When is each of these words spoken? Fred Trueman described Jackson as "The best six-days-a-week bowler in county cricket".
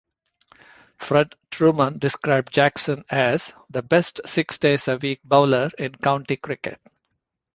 Fred 0.97 1.35
Trueman 1.51 1.99
described 1.99 2.51
Jackson 2.51 3.05
as 3.07 3.53
"The 3.69 3.83
best 3.83 4.19
six-days-a-week 4.25 5.19
bowler 5.23 5.69
in 5.77 5.91
county 5.93 6.37
cricket". 6.37 6.81